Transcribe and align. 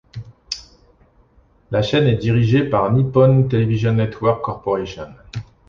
La 1.69 1.83
chaîne 1.83 2.07
est 2.07 2.15
dirigée 2.15 2.67
par 2.67 2.91
Nippon 2.91 3.43
Television 3.47 3.93
Network 3.93 4.43
Corporation. 4.43 5.09